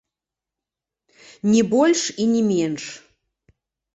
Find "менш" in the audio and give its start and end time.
2.51-2.83